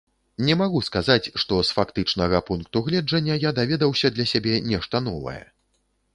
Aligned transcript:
Не 0.45 0.53
магу 0.61 0.79
сказаць, 0.87 1.31
што 1.43 1.59
з 1.69 1.75
фактычнага 1.79 2.41
пункту 2.49 2.83
гледжання 2.89 3.39
я 3.47 3.53
даведаўся 3.61 4.13
для 4.17 4.27
сябе 4.35 4.55
нешта 4.73 5.05
новае. 5.11 5.39